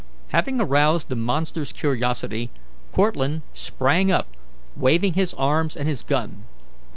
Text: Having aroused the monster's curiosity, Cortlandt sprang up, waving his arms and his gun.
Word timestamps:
Having 0.29 0.59
aroused 0.59 1.09
the 1.09 1.15
monster's 1.15 1.71
curiosity, 1.71 2.49
Cortlandt 2.91 3.43
sprang 3.53 4.11
up, 4.11 4.25
waving 4.75 5.13
his 5.13 5.35
arms 5.35 5.77
and 5.77 5.87
his 5.87 6.01
gun. 6.01 6.41